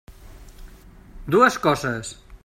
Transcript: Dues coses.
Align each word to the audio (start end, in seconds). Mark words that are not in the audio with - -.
Dues 1.35 1.59
coses. 1.67 2.15